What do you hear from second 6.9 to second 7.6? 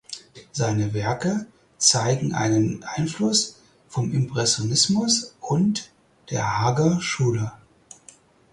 Schule.